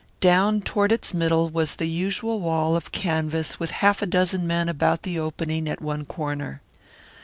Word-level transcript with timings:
Down 0.19 0.61
toward 0.63 0.91
its 0.91 1.13
middle 1.13 1.49
was 1.51 1.75
the 1.75 1.87
usual 1.87 2.39
wall 2.39 2.75
of 2.75 2.91
canvas 2.91 3.59
with 3.59 3.69
half 3.69 4.01
a 4.01 4.07
dozen 4.07 4.47
men 4.47 4.67
about 4.67 5.03
the 5.03 5.19
opening 5.19 5.69
at 5.69 5.79
one 5.79 6.05
corner. 6.05 6.63